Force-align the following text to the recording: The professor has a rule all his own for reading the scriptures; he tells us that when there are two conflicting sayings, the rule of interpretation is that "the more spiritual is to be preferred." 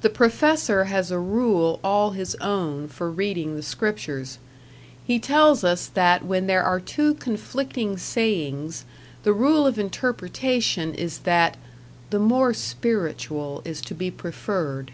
The 0.00 0.10
professor 0.10 0.86
has 0.86 1.12
a 1.12 1.18
rule 1.20 1.78
all 1.84 2.10
his 2.10 2.34
own 2.40 2.88
for 2.88 3.08
reading 3.08 3.54
the 3.54 3.62
scriptures; 3.62 4.38
he 5.04 5.20
tells 5.20 5.62
us 5.62 5.86
that 5.86 6.24
when 6.24 6.48
there 6.48 6.64
are 6.64 6.80
two 6.80 7.14
conflicting 7.14 7.96
sayings, 7.96 8.84
the 9.22 9.32
rule 9.32 9.64
of 9.64 9.78
interpretation 9.78 10.92
is 10.92 11.18
that 11.18 11.56
"the 12.10 12.18
more 12.18 12.52
spiritual 12.52 13.62
is 13.64 13.80
to 13.82 13.94
be 13.94 14.10
preferred." 14.10 14.90